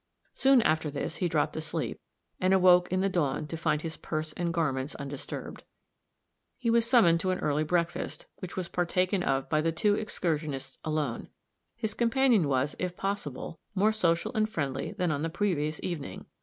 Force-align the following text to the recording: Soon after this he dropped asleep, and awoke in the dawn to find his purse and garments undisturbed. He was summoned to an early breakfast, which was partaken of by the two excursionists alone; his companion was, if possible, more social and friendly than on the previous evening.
Soon 0.33 0.63
after 0.63 0.89
this 0.89 1.17
he 1.17 1.29
dropped 1.29 1.55
asleep, 1.55 1.99
and 2.39 2.55
awoke 2.55 2.91
in 2.91 3.01
the 3.01 3.07
dawn 3.07 3.45
to 3.45 3.55
find 3.55 3.83
his 3.83 3.97
purse 3.97 4.33
and 4.33 4.51
garments 4.51 4.95
undisturbed. 4.95 5.63
He 6.57 6.71
was 6.71 6.87
summoned 6.87 7.19
to 7.19 7.29
an 7.29 7.37
early 7.37 7.63
breakfast, 7.63 8.25
which 8.37 8.57
was 8.57 8.67
partaken 8.67 9.21
of 9.21 9.47
by 9.47 9.61
the 9.61 9.71
two 9.71 9.93
excursionists 9.93 10.79
alone; 10.83 11.29
his 11.75 11.93
companion 11.93 12.47
was, 12.47 12.75
if 12.79 12.97
possible, 12.97 13.59
more 13.75 13.91
social 13.93 14.31
and 14.33 14.49
friendly 14.49 14.93
than 14.93 15.11
on 15.11 15.21
the 15.21 15.29
previous 15.29 15.79
evening. 15.83 16.25